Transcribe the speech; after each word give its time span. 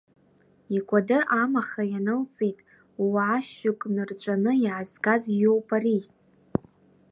Икәадыр 0.75 1.23
амаха 1.41 1.83
ианылҵит 1.91 2.57
уаа-шәҩык 3.11 3.81
нырҵәаны 3.93 4.51
иаазгаз 4.63 5.23
иоуп 5.39 5.67
ари! 5.75 6.01